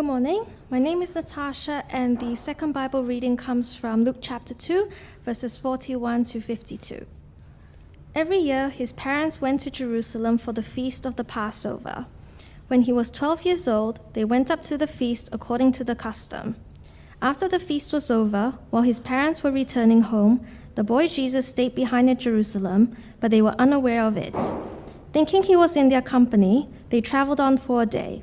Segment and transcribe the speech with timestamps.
[0.00, 0.46] Good morning.
[0.70, 4.88] My name is Natasha, and the second Bible reading comes from Luke chapter 2,
[5.26, 7.04] verses 41 to 52.
[8.14, 12.06] Every year, his parents went to Jerusalem for the feast of the Passover.
[12.68, 15.94] When he was 12 years old, they went up to the feast according to the
[15.94, 16.56] custom.
[17.20, 20.42] After the feast was over, while his parents were returning home,
[20.76, 24.40] the boy Jesus stayed behind in Jerusalem, but they were unaware of it.
[25.12, 28.22] Thinking he was in their company, they traveled on for a day.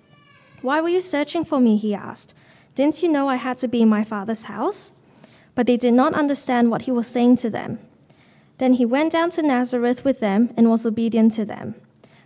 [0.61, 1.75] Why were you searching for me?
[1.77, 2.37] He asked.
[2.75, 4.99] Didn't you know I had to be in my father's house?
[5.55, 7.79] But they did not understand what he was saying to them.
[8.59, 11.75] Then he went down to Nazareth with them and was obedient to them.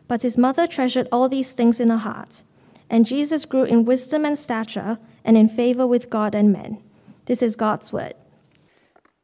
[0.07, 2.43] But his mother treasured all these things in her heart.
[2.89, 6.83] And Jesus grew in wisdom and stature and in favor with God and men.
[7.25, 8.13] This is God's word.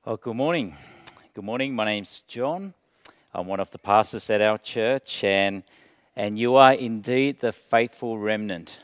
[0.05, 0.75] Well, good morning.
[1.36, 1.75] Good morning.
[1.75, 2.73] My name's John.
[3.33, 5.64] I'm one of the pastors at our church, and,
[6.16, 8.80] and you are indeed the faithful remnant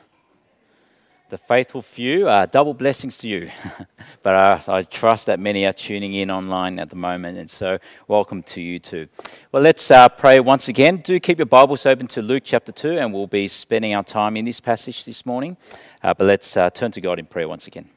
[1.29, 2.27] the faithful few.
[2.27, 3.49] Uh, double blessings to you.
[4.23, 8.43] but I trust that many are tuning in online at the moment, and so welcome
[8.43, 9.07] to you too.
[9.51, 10.97] Well, let's uh, pray once again.
[10.97, 14.37] Do keep your Bibles open to Luke chapter 2, and we'll be spending our time
[14.37, 15.57] in this passage this morning.
[16.01, 17.89] Uh, but let's uh, turn to God in prayer once again.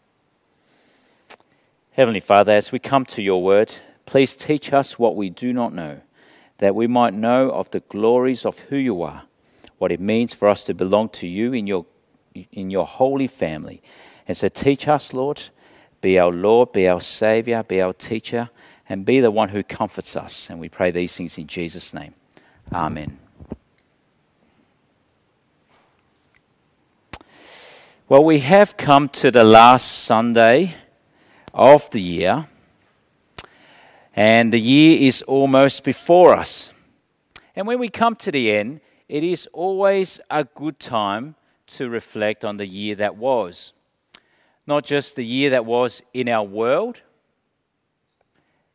[1.92, 3.74] Heavenly Father, as we come to your word,
[4.06, 6.00] please teach us what we do not know,
[6.58, 9.22] that we might know of the glories of who you are,
[9.78, 11.86] what it means for us to belong to you in your
[12.34, 13.82] in your holy family.
[14.26, 15.42] And so teach us, Lord,
[16.00, 18.50] be our Lord, be our Savior, be our teacher,
[18.88, 20.50] and be the one who comforts us.
[20.50, 22.14] And we pray these things in Jesus' name.
[22.72, 23.18] Amen.
[28.08, 30.74] Well, we have come to the last Sunday
[31.54, 32.46] of the year,
[34.16, 36.72] and the year is almost before us.
[37.54, 41.36] And when we come to the end, it is always a good time
[41.70, 43.72] to reflect on the year that was.
[44.66, 47.00] Not just the year that was in our world.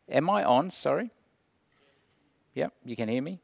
[0.09, 0.71] Am I on?
[0.71, 1.09] Sorry.
[2.53, 3.39] Yep, you can hear me?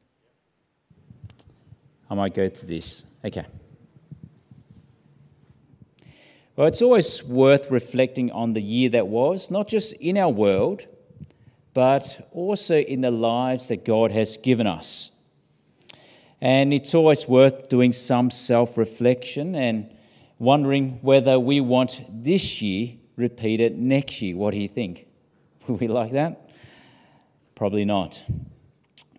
[2.09, 3.05] I might go to this.
[3.23, 3.45] Okay.
[6.55, 10.85] Well, it's always worth reflecting on the year that was, not just in our world,
[11.73, 15.11] but also in the lives that God has given us.
[16.41, 19.93] And it's always worth doing some self reflection and
[20.39, 24.35] wondering whether we want this year repeated next year.
[24.35, 25.05] What do you think?
[25.67, 26.49] Would we like that?
[27.53, 28.23] Probably not.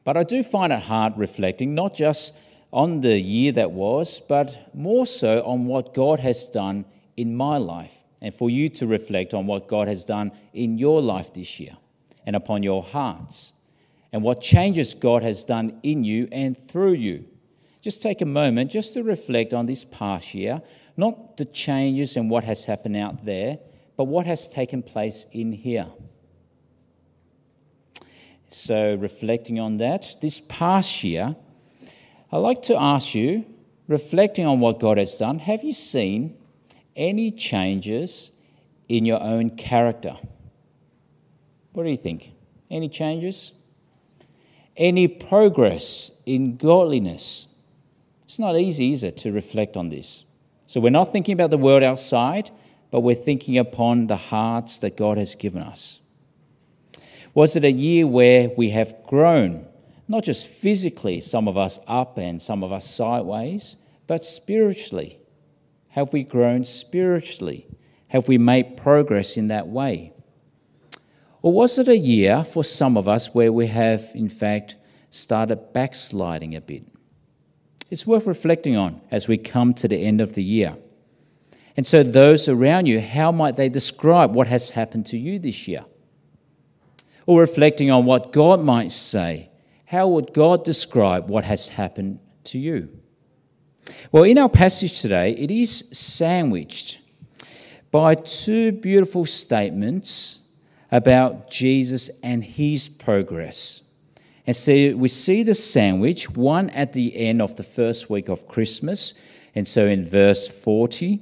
[0.05, 2.41] But I do find it hard reflecting, not just
[2.73, 6.85] on the year that was, but more so on what God has done
[7.17, 11.01] in my life, and for you to reflect on what God has done in your
[11.01, 11.77] life this year
[12.27, 13.53] and upon your hearts
[14.13, 17.25] and what changes God has done in you and through you.
[17.81, 20.63] Just take a moment just to reflect on this past year,
[20.97, 23.59] not the changes and what has happened out there,
[23.97, 25.89] but what has taken place in here.
[28.49, 31.35] So, reflecting on that, this past year,
[32.31, 33.47] I'd like to ask you,
[33.89, 36.37] reflecting on what God has done, have you seen
[36.95, 38.37] any changes
[38.89, 40.15] in your own character?
[41.73, 42.33] What do you think?
[42.71, 43.59] Any changes?
[44.77, 47.47] Any progress in godliness.
[48.25, 50.25] It's not easy, is it, to reflect on this?
[50.67, 52.51] So we're not thinking about the world outside,
[52.91, 56.01] but we're thinking upon the hearts that God has given us.
[57.35, 59.67] Was it a year where we have grown,
[60.09, 65.19] not just physically, some of us up and some of us sideways, but spiritually?
[65.89, 67.67] Have we grown spiritually?
[68.09, 70.13] Have we made progress in that way?
[71.43, 74.77] Or was it a year for some of us where we have, in fact,
[75.11, 76.85] started backsliding a bit?
[77.91, 80.79] It's worth reflecting on as we come to the end of the year.
[81.77, 85.67] And so, those around you, how might they describe what has happened to you this
[85.67, 85.85] year?
[87.27, 89.51] Or reflecting on what God might say,
[89.87, 92.89] how would God describe what has happened to you?
[94.11, 97.01] Well, in our passage today, it is sandwiched
[97.91, 100.42] by two beautiful statements
[100.93, 103.83] about Jesus and his progress.
[104.47, 108.47] And so we see the sandwich, one at the end of the first week of
[108.47, 109.21] Christmas.
[109.55, 111.21] And so in verse 40,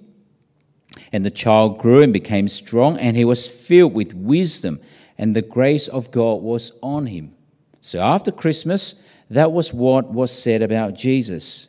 [1.13, 4.81] And the child grew and became strong, and he was filled with wisdom,
[5.17, 7.37] and the grace of God was on him.
[7.81, 11.69] So after Christmas, that was what was said about Jesus.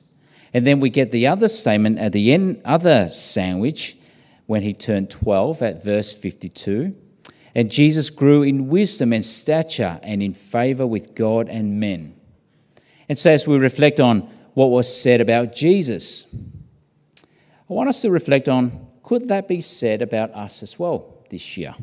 [0.54, 3.98] And then we get the other statement at the end, other sandwich,
[4.48, 6.96] when he turned 12 at verse 52.
[7.54, 12.20] And Jesus grew in wisdom and stature and in favor with God and men.
[13.10, 14.22] And so, as we reflect on
[14.54, 16.34] what was said about Jesus,
[17.70, 21.58] I want us to reflect on could that be said about us as well this
[21.58, 21.76] year?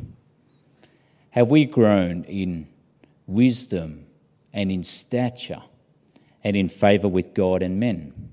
[1.31, 2.67] Have we grown in
[3.27, 4.07] wisdom
[4.51, 5.61] and in stature
[6.43, 8.31] and in favor with God and men?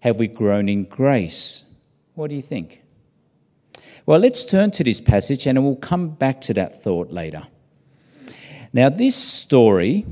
[0.00, 1.76] Have we grown in grace?
[2.14, 2.82] What do you think?
[4.06, 7.42] Well, let's turn to this passage and we'll come back to that thought later.
[8.72, 10.06] Now, this story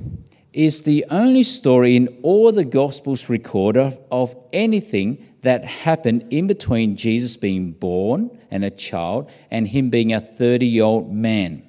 [0.53, 6.97] is the only story in all the Gospels recorded of anything that happened in between
[6.97, 11.63] Jesus being born and a child and him being a 30 year old man.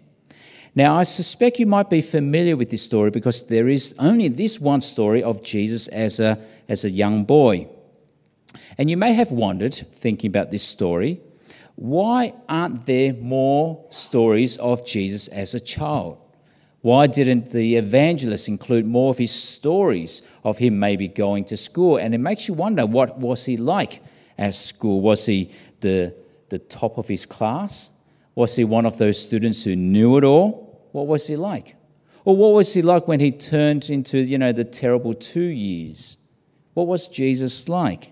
[0.74, 4.60] Now, I suspect you might be familiar with this story because there is only this
[4.60, 7.68] one story of Jesus as a, as a young boy.
[8.80, 11.22] And you may have wondered, thinking about this story,
[11.75, 16.18] why aren't there more stories of Jesus as a child?
[16.81, 21.98] Why didn't the evangelist include more of his stories of him maybe going to school?
[21.98, 24.01] And it makes you wonder what was he like
[24.38, 25.01] at school?
[25.01, 25.51] Was he
[25.81, 26.16] the,
[26.50, 27.92] the top of his class?
[28.36, 30.88] Was he one of those students who knew it all?
[30.92, 31.75] What was he like?
[32.24, 36.18] Or what was he like when he turned into, you know, the terrible two years?
[36.74, 38.12] What was Jesus like?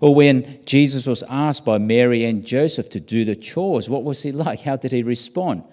[0.00, 4.22] Or when Jesus was asked by Mary and Joseph to do the chores, what was
[4.22, 4.62] he like?
[4.62, 5.64] How did he respond?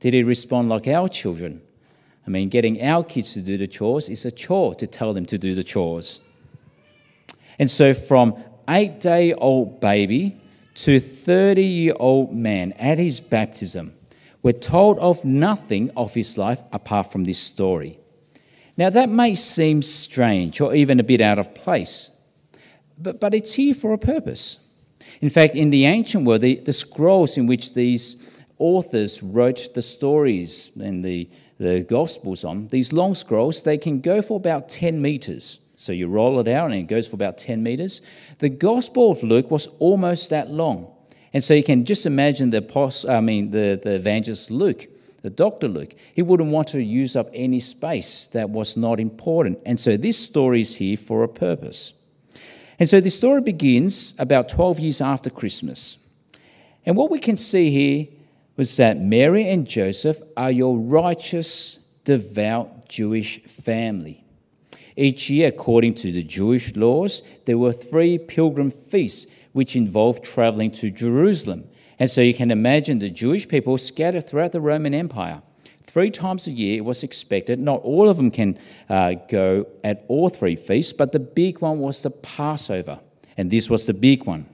[0.00, 1.62] Did he respond like our children?
[2.26, 5.26] I mean, getting our kids to do the chores is a chore to tell them
[5.26, 6.20] to do the chores.
[7.58, 8.36] And so, from
[8.68, 10.40] eight day old baby
[10.74, 13.92] to 30 year old man at his baptism,
[14.42, 17.98] we're told of nothing of his life apart from this story.
[18.76, 22.16] Now, that may seem strange or even a bit out of place
[23.02, 24.66] but, but it's here for a purpose.
[25.20, 29.82] In fact, in the ancient world, the, the scrolls in which these authors wrote the
[29.82, 31.28] stories and the,
[31.58, 35.60] the Gospels on, these long scrolls, they can go for about 10 meters.
[35.76, 38.02] So you roll it out and it goes for about 10 meters.
[38.38, 40.92] The Gospel of Luke was almost that long.
[41.32, 44.86] And so you can just imagine the, post, I mean, the, the evangelist Luke,
[45.22, 49.58] the doctor Luke, he wouldn't want to use up any space that was not important.
[49.64, 52.01] And so this story is here for a purpose.
[52.78, 55.98] And so the story begins about 12 years after Christmas.
[56.84, 58.08] And what we can see here
[58.56, 64.24] was that Mary and Joseph are your righteous, devout Jewish family.
[64.96, 70.70] Each year, according to the Jewish laws, there were three pilgrim feasts which involved traveling
[70.72, 71.64] to Jerusalem.
[71.98, 75.42] And so you can imagine the Jewish people scattered throughout the Roman Empire.
[75.92, 77.58] Three times a year it was expected.
[77.58, 78.56] Not all of them can
[78.88, 82.98] uh, go at all three feasts, but the big one was the Passover.
[83.36, 84.46] And this was the big one.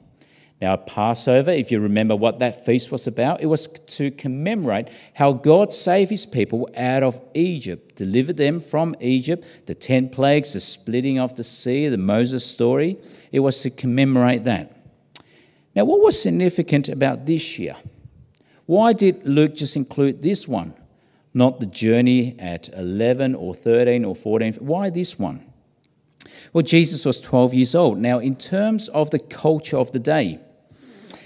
[0.61, 5.33] Now, Passover, if you remember what that feast was about, it was to commemorate how
[5.33, 10.61] God saved his people out of Egypt, delivered them from Egypt, the 10 plagues, the
[10.61, 12.99] splitting of the sea, the Moses story.
[13.31, 14.77] It was to commemorate that.
[15.73, 17.77] Now, what was significant about this year?
[18.67, 20.75] Why did Luke just include this one?
[21.39, 24.55] Not the journey at 11 or 13 or 14.
[24.55, 25.45] Why this one?
[26.53, 27.99] Well, Jesus was 12 years old.
[27.99, 30.41] Now, in terms of the culture of the day,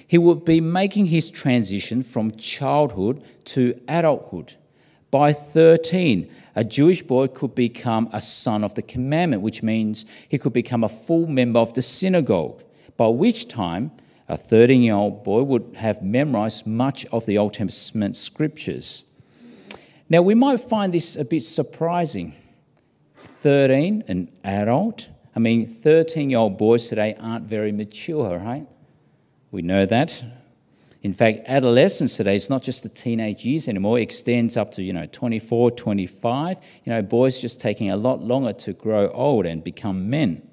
[0.06, 4.54] he would be making his transition from childhood to adulthood.
[5.10, 10.38] By 13, a Jewish boy could become a son of the commandment, which means he
[10.38, 12.62] could become a full member of the synagogue,
[12.98, 13.90] by which time
[14.28, 19.04] a 13 year old boy would have memorized much of the Old Testament scriptures.
[20.08, 22.34] Now, we might find this a bit surprising.
[23.14, 25.08] 13, an adult.
[25.34, 28.66] I mean, 13 year old boys today aren't very mature, right?
[29.50, 30.22] We know that.
[31.02, 34.82] In fact, adolescence today is not just the teenage years anymore, it extends up to,
[34.82, 36.58] you know, 24, 25.
[36.84, 40.48] You know, boys just taking a lot longer to grow old and become men.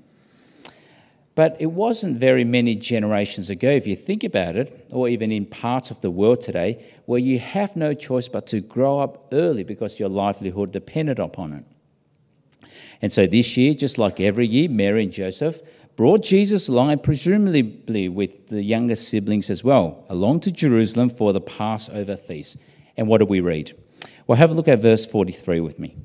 [1.39, 5.45] But it wasn't very many generations ago, if you think about it, or even in
[5.45, 9.63] parts of the world today, where you have no choice but to grow up early
[9.63, 11.63] because your livelihood depended upon it.
[13.01, 15.61] And so this year, just like every year, Mary and Joseph
[15.95, 21.31] brought Jesus along, and presumably with the younger siblings as well, along to Jerusalem for
[21.31, 22.61] the Passover feast.
[22.97, 23.71] And what do we read?
[24.27, 25.95] Well, have a look at verse 43 with me.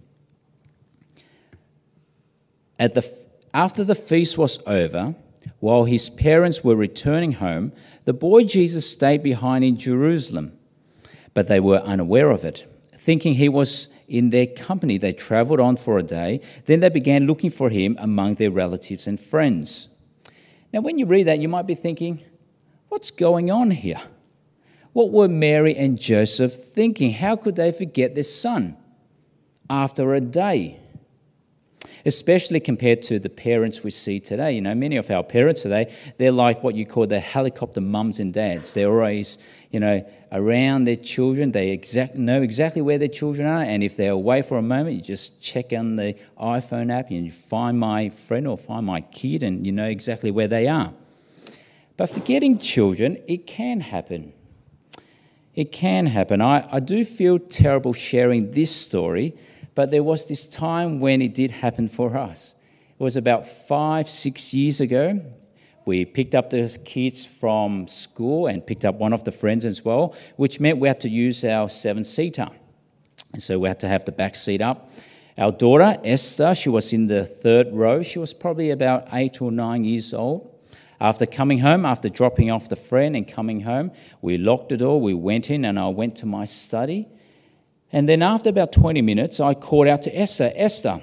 [2.78, 5.16] At the, after the feast was over,
[5.64, 7.72] while his parents were returning home,
[8.04, 10.52] the boy Jesus stayed behind in Jerusalem.
[11.32, 12.66] But they were unaware of it.
[12.92, 16.42] Thinking he was in their company, they traveled on for a day.
[16.66, 19.96] Then they began looking for him among their relatives and friends.
[20.70, 22.22] Now, when you read that, you might be thinking,
[22.90, 24.02] what's going on here?
[24.92, 27.14] What were Mary and Joseph thinking?
[27.14, 28.76] How could they forget their son
[29.70, 30.78] after a day?
[32.06, 34.52] Especially compared to the parents we see today.
[34.52, 38.20] You know, many of our parents today, they're like what you call the helicopter mums
[38.20, 38.74] and dads.
[38.74, 39.38] They're always,
[39.70, 41.52] you know, around their children.
[41.52, 43.62] They exact, know exactly where their children are.
[43.62, 47.24] And if they're away for a moment, you just check on the iPhone app and
[47.24, 50.92] you find my friend or find my kid and you know exactly where they are.
[51.96, 54.32] But forgetting children, it can happen.
[55.54, 56.40] It can happen.
[56.40, 59.36] I, I do feel terrible sharing this story,
[59.74, 62.54] but there was this time when it did happen for us.
[62.98, 65.20] It was about five, six years ago.
[65.84, 69.84] We picked up the kids from school and picked up one of the friends as
[69.84, 72.48] well, which meant we had to use our seven seater.
[73.32, 74.88] And so we had to have the back seat up.
[75.36, 78.02] Our daughter, Esther, she was in the third row.
[78.02, 80.50] She was probably about eight or nine years old.
[81.00, 83.90] After coming home, after dropping off the friend and coming home,
[84.22, 87.08] we locked the door, we went in, and I went to my study.
[87.92, 91.00] And then after about 20 minutes, I called out to Esther, Esther.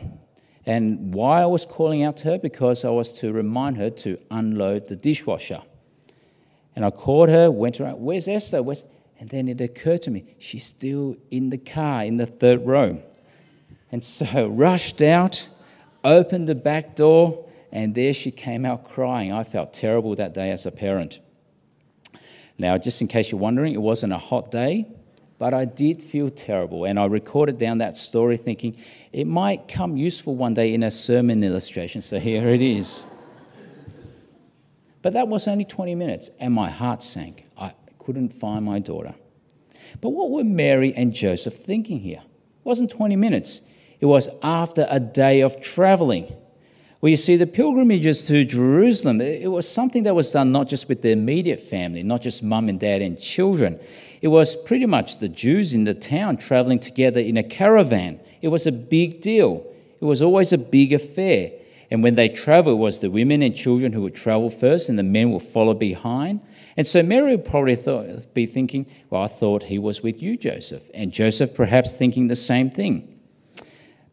[0.66, 2.38] And why I was calling out to her?
[2.38, 5.62] Because I was to remind her to unload the dishwasher.
[6.76, 8.62] And I called her, went around, where's Esther?
[8.62, 8.84] Where's...
[9.20, 13.04] And then it occurred to me, she's still in the car in the third row.
[13.92, 15.48] And so rushed out,
[16.04, 19.32] opened the back door, and there she came out crying.
[19.32, 21.20] I felt terrible that day as a parent.
[22.58, 24.88] Now, just in case you're wondering, it wasn't a hot day,
[25.42, 26.86] but I did feel terrible.
[26.86, 28.78] And I recorded down that story thinking
[29.12, 32.02] it might come useful one day in a sermon illustration.
[32.02, 33.08] So here it is.
[35.02, 37.48] But that was only 20 minutes, and my heart sank.
[37.58, 39.16] I couldn't find my daughter.
[40.00, 42.22] But what were Mary and Joseph thinking here?
[42.22, 43.68] It wasn't 20 minutes,
[44.00, 46.32] it was after a day of traveling.
[47.02, 50.88] Well, you see, the pilgrimages to Jerusalem, it was something that was done not just
[50.88, 53.80] with the immediate family, not just mum and dad and children.
[54.22, 58.20] It was pretty much the Jews in the town traveling together in a caravan.
[58.44, 59.66] It was a big deal.
[60.00, 61.54] It was always a big affair.
[61.90, 65.00] And when they traveled, it was the women and children who would travel first, and
[65.00, 66.40] the men would follow behind.
[66.78, 70.38] And so Mary would probably thought, be thinking, Well, I thought he was with you,
[70.38, 70.90] Joseph.
[70.94, 73.20] And Joseph perhaps thinking the same thing.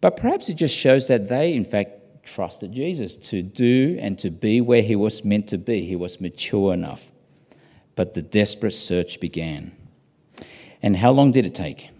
[0.00, 1.97] But perhaps it just shows that they, in fact,
[2.34, 5.82] trusted Jesus to do and to be where he was meant to be.
[5.82, 7.10] He was mature enough.
[7.94, 9.76] But the desperate search began.
[10.82, 11.90] And how long did it take?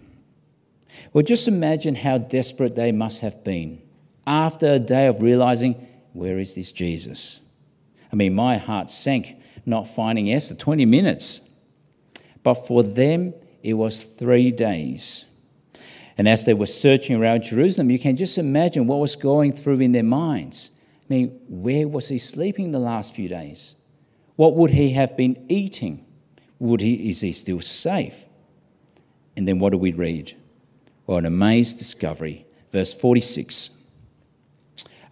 [1.11, 3.81] Well, just imagine how desperate they must have been
[4.25, 5.73] after a day of realizing,
[6.13, 7.41] where is this Jesus?
[8.11, 11.49] I mean, my heart sank not finding Esther 20 minutes.
[12.43, 13.33] But for them,
[13.63, 15.25] it was three days.
[16.19, 19.79] And as they were searching around Jerusalem, you can just imagine what was going through
[19.79, 20.77] in their minds.
[21.09, 23.77] I mean, where was he sleeping the last few days?
[24.35, 26.05] What would he have been eating?
[26.59, 28.25] Would he, is he still safe?
[29.37, 30.33] And then what do we read?
[31.07, 32.45] Well, an amazed discovery.
[32.73, 33.81] Verse 46.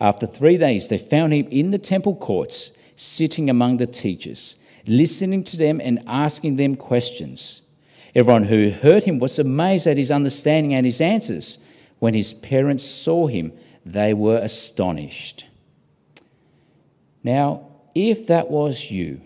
[0.02, 5.46] After three days, they found him in the temple courts, sitting among the teachers, listening
[5.46, 7.62] to them and asking them questions.
[8.18, 11.64] Everyone who heard him was amazed at his understanding and his answers.
[12.00, 13.54] When his parents saw him,
[13.86, 15.46] they were astonished.
[17.24, 19.22] Now, if that was you,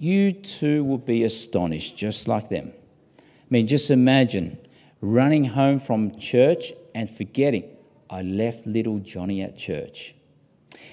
[0.00, 2.72] you too would be astonished, just like them.
[3.20, 4.58] I mean, just imagine
[5.00, 7.70] running home from church and forgetting,
[8.10, 10.16] I left little Johnny at church.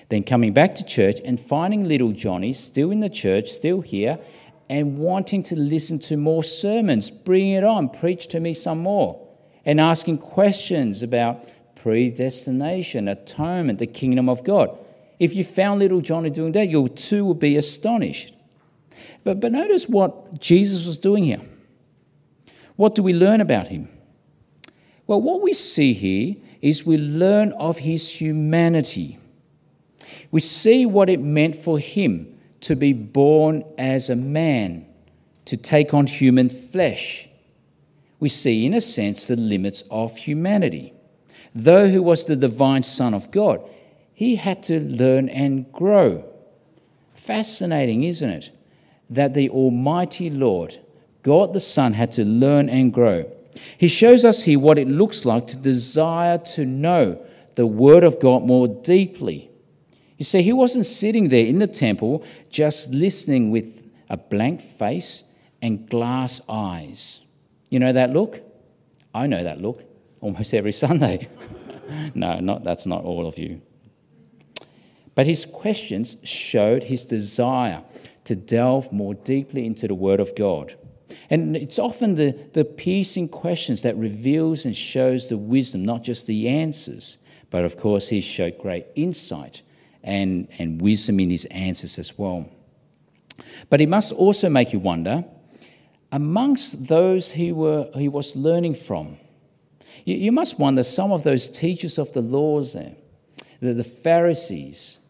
[0.10, 4.18] Then coming back to church and finding little Johnny still in the church, still here,
[4.70, 7.10] and wanting to listen to more sermons.
[7.10, 9.28] Bring it on, preach to me some more.
[9.66, 11.44] And asking questions about
[11.76, 14.78] predestination, atonement, the kingdom of God.
[15.20, 18.34] If you found little Johnny doing that, you too would be astonished.
[19.24, 21.42] But, but notice what Jesus was doing here.
[22.76, 23.90] What do we learn about him?
[25.08, 29.18] Well, what we see here is we learn of his humanity.
[30.32, 34.86] We see what it meant for him to be born as a man,
[35.46, 37.30] to take on human flesh.
[38.20, 40.94] We see, in a sense, the limits of humanity.
[41.56, 43.62] Though he was the divine Son of God,
[44.14, 46.26] he had to learn and grow.
[47.14, 48.52] Fascinating, isn't it?
[49.10, 50.78] That the Almighty Lord,
[51.24, 53.32] God the Son, had to learn and grow.
[53.78, 57.26] He shows us here what it looks like to desire to know
[57.56, 59.49] the Word of God more deeply
[60.20, 65.34] You see, he wasn't sitting there in the temple just listening with a blank face
[65.62, 67.26] and glass eyes.
[67.70, 68.42] You know that look?
[69.14, 69.84] I know that look
[70.20, 71.30] almost every Sunday.
[72.14, 73.62] no, not, that's not all of you.
[75.16, 77.84] But his questions showed his desire
[78.26, 80.76] to delve more deeply into the Word of God.
[81.30, 86.28] And it's often the, the piercing questions that reveals and shows the wisdom, not just
[86.28, 87.24] the answers.
[87.50, 89.62] But of course, he showed great insight
[90.04, 92.50] and, and wisdom in his answers as well.
[93.70, 95.24] But it must also make you wonder
[96.12, 99.18] amongst those he, were, he was learning from,
[100.06, 102.96] you, you must wonder some of those teachers of the laws there,
[103.60, 105.06] the, the Pharisees,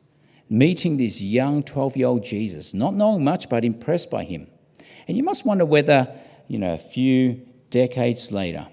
[0.50, 4.48] meeting this young 12 year old Jesus, not knowing much but impressed by him.
[5.08, 6.14] And you must wonder whether,
[6.48, 8.68] you know, a few decades later,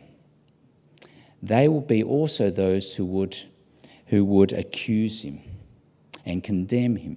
[1.42, 3.36] they will be also those who would,
[4.06, 5.38] who would accuse him
[6.26, 7.16] and condemn him.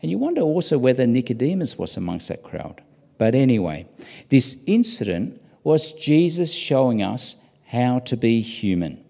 [0.00, 2.80] And you wonder also whether Nicodemus was amongst that crowd.
[3.18, 3.86] But anyway,
[4.28, 9.04] this incident was Jesus showing us how to be human,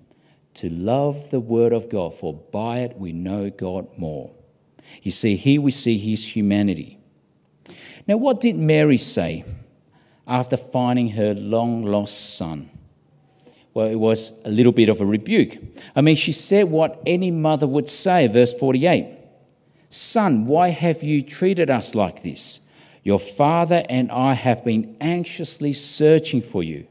[0.54, 4.30] to love the Word of God, for by it we know God more.
[5.02, 6.98] You see, here we see his humanity.
[8.06, 9.44] Now, what did Mary say
[10.26, 12.70] after finding her long lost son?
[13.74, 15.58] Well, it was a little bit of a rebuke.
[15.94, 19.17] I mean, she said what any mother would say, verse 48
[19.90, 22.60] Son, why have you treated us like this?
[23.02, 26.86] Your father and I have been anxiously searching for you.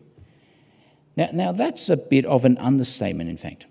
[1.16, 3.68] Now, now that's a bit of an understatement, in fact.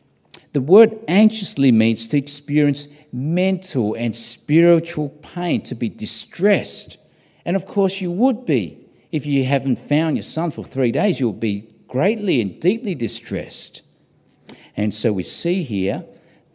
[0.53, 6.99] The word anxiously means to experience mental and spiritual pain, to be distressed.
[7.45, 8.87] And of course, you would be.
[9.13, 13.83] If you haven't found your son for three days, you'll be greatly and deeply distressed.
[14.77, 16.05] And so we see here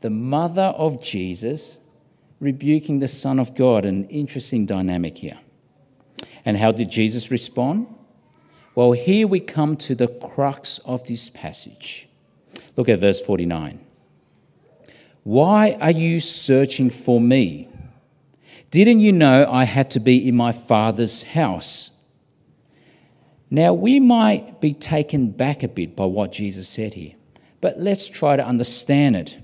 [0.01, 1.80] the mother of Jesus
[2.41, 5.37] rebuking the Son of God, an interesting dynamic here.
[6.43, 7.87] And how did Jesus respond?
[8.75, 12.09] Well, here we come to the crux of this passage.
[12.75, 13.79] Look at verse 49.
[15.23, 17.69] Why are you searching for me?
[18.71, 22.03] Didn't you know I had to be in my Father's house?
[23.51, 27.13] Now, we might be taken back a bit by what Jesus said here,
[27.59, 29.37] but let's try to understand it.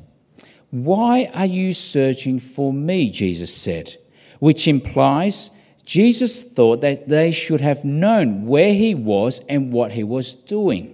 [0.70, 3.10] Why are you searching for me?
[3.10, 3.96] Jesus said,
[4.40, 5.52] which implies
[5.86, 10.94] Jesus thought that they should have known where he was and what he was doing.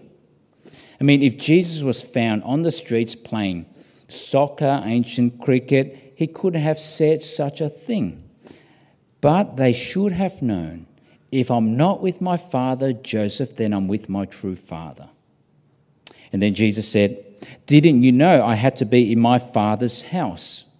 [1.02, 3.66] I mean, if Jesus was found on the streets playing
[4.08, 8.30] soccer, ancient cricket, he couldn't have said such a thing.
[9.20, 10.86] But they should have known
[11.32, 15.10] if I'm not with my father, Joseph, then I'm with my true father.
[16.34, 17.24] And then Jesus said,
[17.68, 20.76] Didn't you know I had to be in my father's house?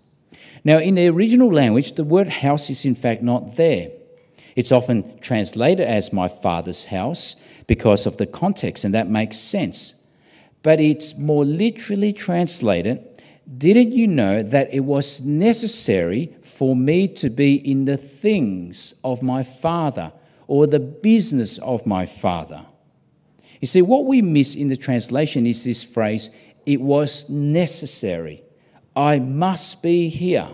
[0.66, 3.92] Now, in the original language, the word house is in fact not there.
[4.56, 7.36] It's often translated as my father's house
[7.68, 10.08] because of the context, and that makes sense.
[10.64, 13.06] But it's more literally translated
[13.58, 19.22] Didn't you know that it was necessary for me to be in the things of
[19.22, 20.14] my father
[20.48, 22.66] or the business of my father?
[23.64, 28.44] You see, what we miss in the translation is this phrase, it was necessary.
[28.94, 30.50] I must be here.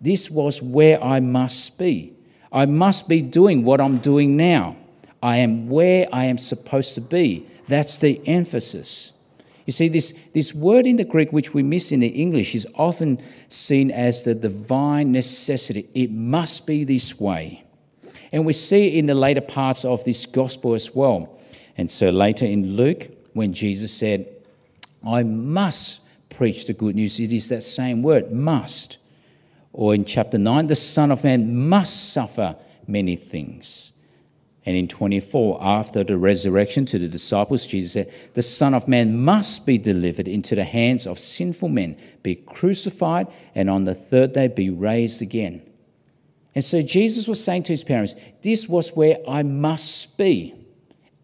[0.00, 2.12] This was where I must be.
[2.52, 4.76] I must be doing what I'm doing now.
[5.20, 7.48] I am where I am supposed to be.
[7.66, 9.18] That's the emphasis.
[9.66, 12.64] You see, this, this word in the Greek, which we miss in the English, is
[12.76, 15.84] often seen as the divine necessity.
[15.96, 17.64] It must be this way.
[18.30, 21.36] And we see in the later parts of this gospel as well.
[21.80, 24.26] And so later in Luke, when Jesus said,
[25.02, 28.98] I must preach the good news, it is that same word, must.
[29.72, 32.54] Or in chapter 9, the Son of Man must suffer
[32.86, 33.92] many things.
[34.66, 39.16] And in 24, after the resurrection to the disciples, Jesus said, The Son of Man
[39.16, 44.34] must be delivered into the hands of sinful men, be crucified, and on the third
[44.34, 45.62] day be raised again.
[46.54, 50.59] And so Jesus was saying to his parents, This was where I must be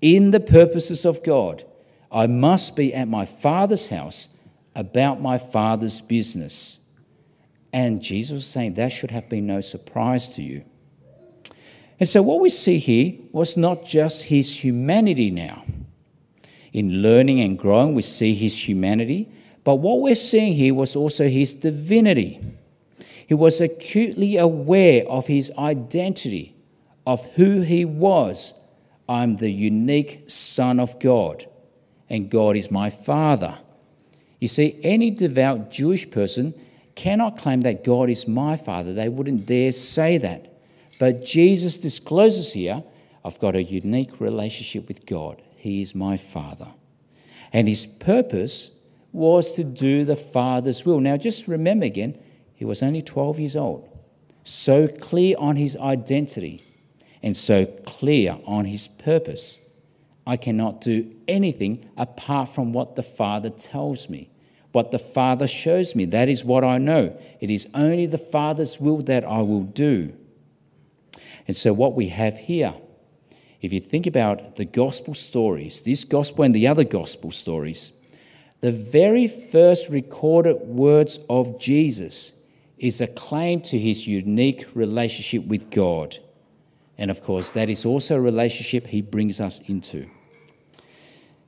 [0.00, 1.64] in the purposes of God.
[2.10, 4.38] I must be at my Father's house
[4.74, 6.90] about my Father's business.
[7.72, 10.64] And Jesus saying that should have been no surprise to you.
[11.98, 15.62] And so, what we see here was not just his humanity now.
[16.72, 19.30] In learning and growing, we see his humanity,
[19.64, 22.40] but what we're seeing here was also his divinity.
[23.26, 26.54] He was acutely aware of his identity,
[27.06, 28.54] of who he was.
[29.08, 31.46] I'm the unique Son of God,
[32.08, 33.54] and God is my Father.
[34.40, 36.54] You see, any devout Jewish person
[36.94, 38.92] cannot claim that God is my Father.
[38.92, 40.52] They wouldn't dare say that.
[40.98, 42.82] But Jesus discloses here
[43.26, 45.42] I've got a unique relationship with God.
[45.56, 46.68] He is my Father.
[47.52, 51.00] And his purpose was to do the Father's will.
[51.00, 52.16] Now, just remember again,
[52.54, 53.88] he was only 12 years old,
[54.44, 56.65] so clear on his identity
[57.26, 59.68] and so clear on his purpose.
[60.28, 64.30] I cannot do anything apart from what the Father tells me,
[64.70, 66.04] what the Father shows me.
[66.04, 67.18] That is what I know.
[67.40, 70.14] It is only the Father's will that I will do.
[71.48, 72.74] And so, what we have here
[73.60, 78.00] if you think about the gospel stories, this gospel and the other gospel stories,
[78.60, 82.46] the very first recorded words of Jesus
[82.78, 86.18] is a claim to his unique relationship with God.
[86.98, 90.08] And of course, that is also a relationship he brings us into.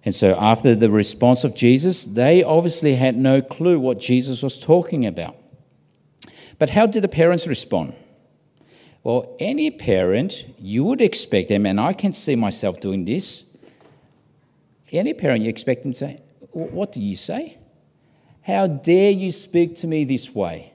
[0.05, 4.59] And so, after the response of Jesus, they obviously had no clue what Jesus was
[4.59, 5.37] talking about.
[6.59, 7.95] But how did the parents respond?
[9.03, 13.73] Well, any parent, you would expect them, and I can see myself doing this.
[14.91, 16.21] Any parent, you expect them to say,
[16.53, 17.59] What do you say?
[18.43, 20.73] How dare you speak to me this way?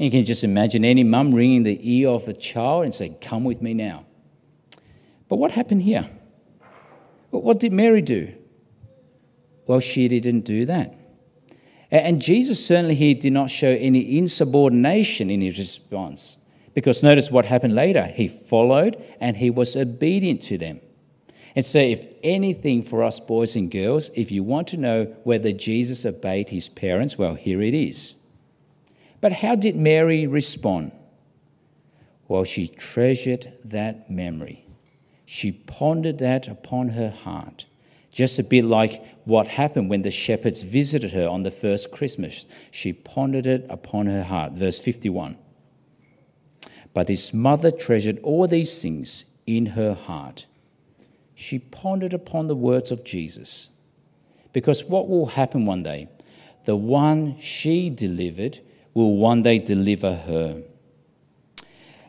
[0.00, 3.16] And you can just imagine any mum ringing the ear of a child and saying,
[3.20, 4.06] Come with me now.
[5.28, 6.08] But what happened here?
[7.28, 8.32] What did Mary do?
[9.66, 10.94] Well, she didn't do that.
[11.90, 16.46] And Jesus certainly here did not show any insubordination in his response.
[16.72, 18.06] Because notice what happened later.
[18.06, 20.80] He followed and he was obedient to them.
[21.54, 25.52] And so, if anything for us boys and girls, if you want to know whether
[25.52, 28.19] Jesus obeyed his parents, well, here it is.
[29.20, 30.92] But how did Mary respond?
[32.28, 34.64] Well, she treasured that memory.
[35.26, 37.66] She pondered that upon her heart.
[38.10, 42.46] Just a bit like what happened when the shepherds visited her on the first Christmas.
[42.70, 44.52] She pondered it upon her heart.
[44.52, 45.38] Verse 51.
[46.92, 50.46] But his mother treasured all these things in her heart.
[51.34, 53.70] She pondered upon the words of Jesus.
[54.52, 56.08] Because what will happen one day?
[56.64, 58.58] The one she delivered
[58.94, 60.62] will one day deliver her.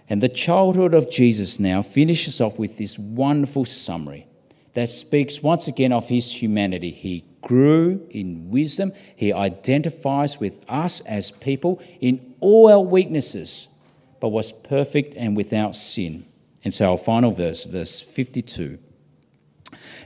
[0.10, 4.28] And the childhood of Jesus now finishes off with this wonderful summary
[4.74, 6.92] that speaks once again of his humanity.
[6.92, 13.72] He grew in wisdom, he identifies with us as people in all our weaknesses
[14.20, 16.26] but was perfect and without sin.
[16.64, 18.78] And so our final verse, verse 52.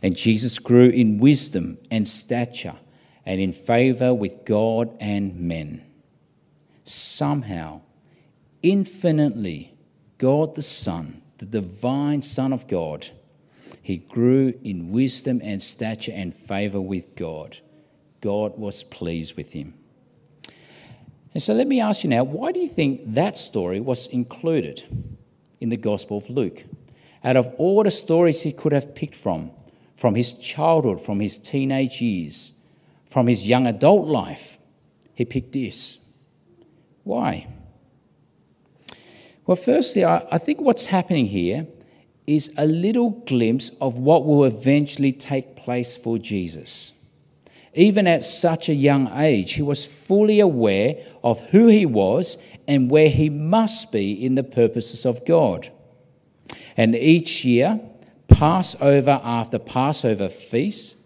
[0.02, 2.76] And Jesus grew in wisdom and stature
[3.26, 5.84] and in favor with God and men.
[6.86, 7.82] Somehow,
[8.62, 9.74] infinitely,
[10.20, 13.08] God the Son, the divine Son of God,
[13.82, 17.58] he grew in wisdom and stature and favor with God.
[18.22, 19.74] God was pleased with him.
[21.34, 24.84] And so let me ask you now why do you think that story was included
[25.60, 26.64] in the Gospel of Luke?
[27.24, 29.52] Out of all the stories he could have picked from,
[29.96, 32.60] from his childhood, from his teenage years,
[33.08, 34.60] from his young adult life,
[35.16, 36.05] he picked this.
[37.06, 37.48] Why?
[39.46, 41.68] Well, firstly, I, think what's happening here
[42.28, 46.96] is a little glimpse of what will eventually take place for Jesus
[47.76, 52.90] even at such a young age, he was fully aware of who he was and
[52.90, 55.70] where he must be in the purposes of God.
[56.78, 57.80] And each year,
[58.30, 60.98] Passover after Passover feast,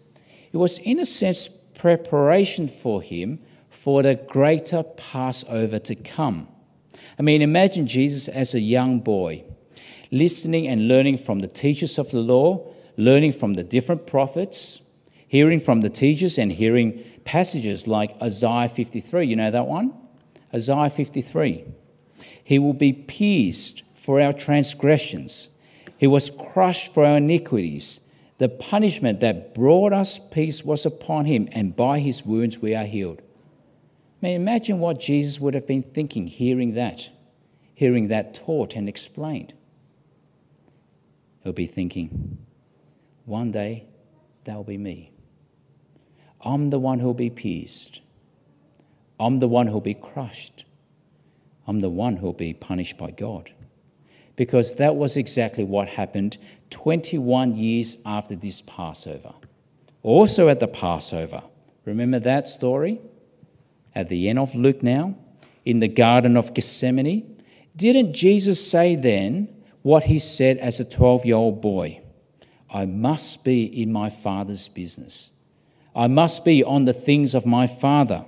[0.52, 6.48] it was in a sense preparation for him for the greater Passover to come.
[7.18, 9.44] I mean, imagine Jesus as a young boy,
[10.10, 14.82] listening and learning from the teachers of the law, learning from the different prophets,
[15.28, 19.26] hearing from the teachers and hearing passages like Isaiah 53.
[19.26, 19.94] You know that one?
[20.52, 21.64] Isaiah 53.
[22.42, 25.56] He will be pierced for our transgressions,
[25.98, 28.10] he was crushed for our iniquities.
[28.38, 32.86] The punishment that brought us peace was upon him, and by his wounds we are
[32.86, 33.20] healed.
[34.20, 37.08] Mean, imagine what Jesus would have been thinking hearing that,
[37.74, 39.54] hearing that taught and explained.
[41.42, 42.38] He'll be thinking,
[43.24, 43.86] one day
[44.44, 45.12] that'll be me.
[46.42, 48.02] I'm the one who'll be pierced.
[49.18, 50.64] I'm the one who'll be crushed.
[51.66, 53.52] I'm the one who'll be punished by God.
[54.36, 56.38] Because that was exactly what happened
[56.70, 59.34] 21 years after this Passover.
[60.02, 61.42] Also at the Passover.
[61.84, 63.00] Remember that story?
[63.94, 65.16] At the end of Luke now,
[65.64, 67.42] in the Garden of Gethsemane.
[67.76, 69.48] Didn't Jesus say then
[69.82, 72.00] what he said as a 12 year old boy?
[72.72, 75.32] I must be in my Father's business.
[75.94, 78.24] I must be on the things of my Father.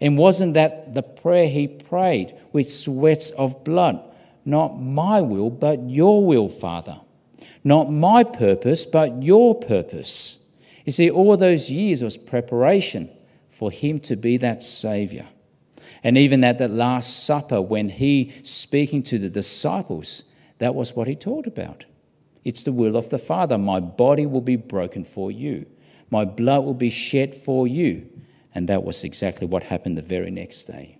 [0.00, 4.02] And wasn't that the prayer he prayed with sweats of blood?
[4.44, 7.00] Not my will, but your will, Father.
[7.62, 10.50] Not my purpose, but your purpose.
[10.84, 13.08] You see, all those years was preparation
[13.62, 15.24] for him to be that Savior.
[16.02, 21.06] And even at that Last Supper, when he speaking to the disciples, that was what
[21.06, 21.84] he talked about.
[22.42, 23.56] It's the will of the Father.
[23.58, 25.66] My body will be broken for you,
[26.10, 28.08] my blood will be shed for you.
[28.52, 30.98] And that was exactly what happened the very next day.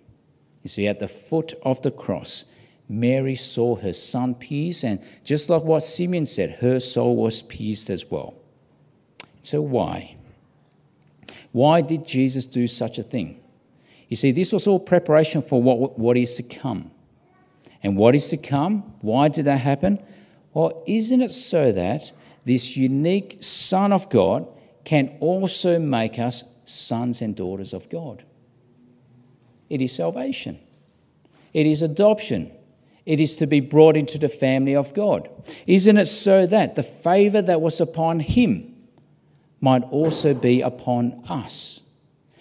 [0.61, 2.49] You see, at the foot of the cross,
[2.87, 7.89] Mary saw her son pierced, and just like what Simeon said, her soul was pierced
[7.89, 8.35] as well.
[9.41, 10.15] So, why?
[11.53, 13.39] Why did Jesus do such a thing?
[14.09, 16.91] You see, this was all preparation for what, what is to come.
[17.81, 18.81] And what is to come?
[19.01, 19.99] Why did that happen?
[20.53, 22.11] Well, isn't it so that
[22.43, 24.47] this unique Son of God
[24.83, 28.23] can also make us sons and daughters of God?
[29.69, 30.59] It is salvation,
[31.53, 32.51] it is adoption,
[33.05, 35.29] it is to be brought into the family of God.
[35.67, 38.72] Isn't it so that the favor that was upon him
[39.63, 41.81] might also be upon us?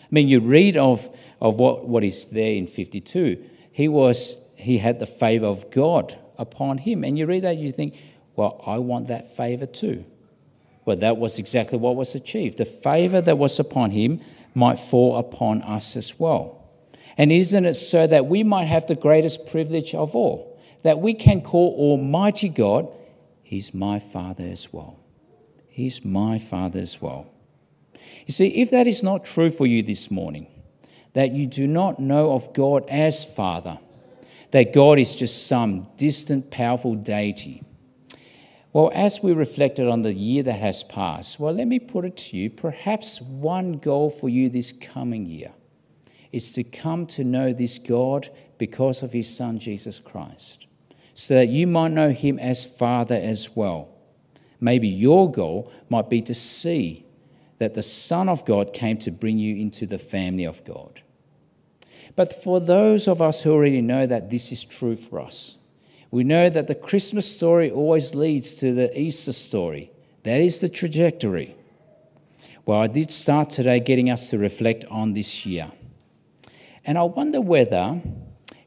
[0.02, 1.08] I mean, you read of,
[1.40, 3.42] of what, what is there in 52.
[3.72, 7.02] He was he had the favor of God upon him.
[7.02, 7.96] And you read that, you think,
[8.36, 10.04] well, I want that favor too.
[10.84, 12.58] Well, that was exactly what was achieved.
[12.58, 14.20] The favor that was upon him
[14.54, 16.70] might fall upon us as well.
[17.18, 20.52] And isn't it so that we might have the greatest privilege of all?
[20.82, 22.94] that we can call Almighty God,
[23.42, 24.98] He's my Father as well.
[25.72, 27.32] He's my Father as well.
[28.26, 30.46] You see, if that is not true for you this morning,
[31.14, 33.78] that you do not know of God as Father,
[34.50, 37.62] that God is just some distant, powerful deity,
[38.72, 42.16] well, as we reflected on the year that has passed, well, let me put it
[42.16, 45.52] to you perhaps one goal for you this coming year
[46.32, 50.66] is to come to know this God because of his Son, Jesus Christ
[51.14, 53.91] so that you might know him as Father as well.
[54.62, 57.04] Maybe your goal might be to see
[57.58, 61.02] that the Son of God came to bring you into the family of God.
[62.14, 65.58] But for those of us who already know that this is true for us,
[66.12, 69.90] we know that the Christmas story always leads to the Easter story.
[70.22, 71.56] That is the trajectory.
[72.64, 75.72] Well, I did start today getting us to reflect on this year.
[76.84, 78.00] And I wonder whether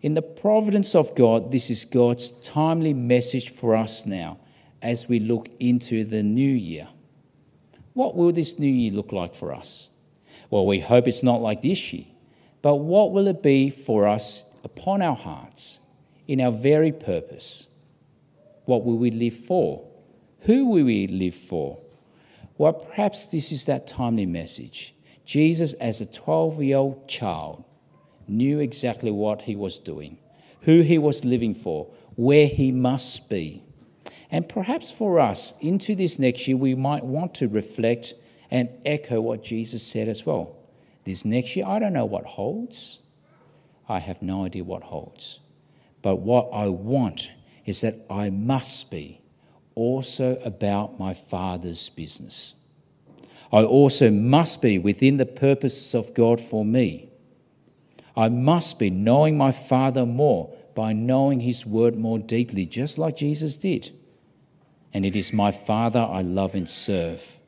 [0.01, 4.39] in the providence of God, this is God's timely message for us now
[4.85, 6.87] as we look into the new year.
[7.93, 9.89] What will this new year look like for us?
[10.51, 12.05] Well, we hope it's not like this year,
[12.61, 15.79] but what will it be for us upon our hearts,
[16.27, 17.67] in our very purpose?
[18.65, 19.87] What will we live for?
[20.41, 21.81] Who will we live for?
[22.59, 24.93] Well, perhaps this is that timely message.
[25.25, 27.63] Jesus, as a 12 year old child,
[28.27, 30.19] knew exactly what he was doing,
[30.61, 33.64] who he was living for, where he must be.
[34.35, 38.15] And perhaps for us, into this next year, we might want to reflect
[38.51, 40.57] and echo what Jesus said as well.
[41.05, 42.99] This next year, I don't know what holds.
[43.87, 45.39] I have no idea what holds.
[46.01, 47.31] But what I want
[47.65, 49.21] is that I must be
[49.73, 52.55] also about my Father's business.
[53.53, 57.09] I also must be within the purposes of God for me.
[58.17, 63.15] I must be knowing my Father more by knowing His Word more deeply, just like
[63.15, 63.91] Jesus did.
[64.95, 67.41] And it is my Father I love and serve.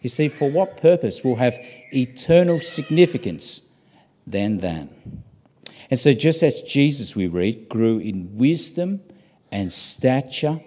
[0.00, 1.52] You see, for what purpose will have
[1.92, 3.78] eternal significance
[4.26, 4.88] than that?
[5.90, 9.02] And so, just as Jesus, we read, grew in wisdom
[9.50, 10.60] and stature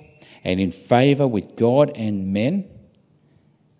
[0.44, 2.70] and in favor with God and men,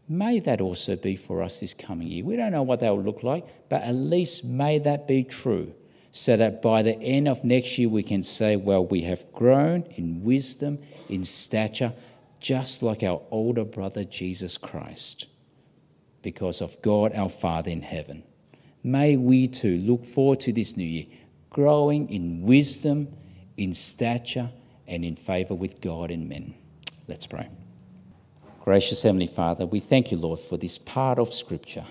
[0.08, 2.24] May that also be for us this coming year.
[2.24, 5.74] We don't know what that will look like, but at least may that be true
[6.12, 9.82] so that by the end of next year we can say, well, we have grown
[9.98, 11.92] in wisdom, in stature,
[12.46, 15.26] just like our older brother Jesus Christ,
[16.22, 18.22] because of God our Father in heaven.
[18.84, 21.06] May we too look forward to this new year,
[21.50, 23.08] growing in wisdom,
[23.58, 24.52] in stature,
[24.86, 26.54] and in favor with God and men.
[27.08, 27.50] Let's pray.
[28.64, 31.86] Gracious Heavenly Father, we thank you, Lord, for this part of Scripture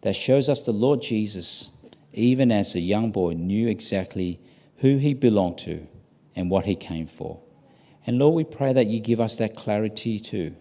[0.00, 1.70] that shows us the Lord Jesus,
[2.12, 4.40] even as a young boy, knew exactly
[4.78, 5.86] who he belonged to
[6.34, 7.40] and what he came for.
[8.06, 10.54] And Lord, we pray that you give us that clarity too,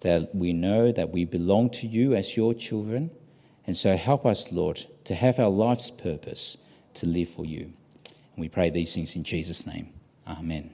[0.00, 3.10] that we know that we belong to you as your children.
[3.66, 6.58] And so help us, Lord, to have our life's purpose
[6.94, 7.62] to live for you.
[7.64, 9.88] And we pray these things in Jesus' name.
[10.28, 10.70] Amen.